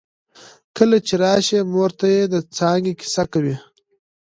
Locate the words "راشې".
1.23-1.59